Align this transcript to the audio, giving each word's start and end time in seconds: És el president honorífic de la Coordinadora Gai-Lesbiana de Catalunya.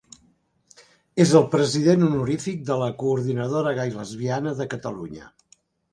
És 1.25 1.33
el 1.41 1.45
president 1.51 2.07
honorífic 2.07 2.65
de 2.71 2.77
la 2.85 2.89
Coordinadora 3.03 3.75
Gai-Lesbiana 3.81 4.59
de 4.63 4.69
Catalunya. 4.73 5.33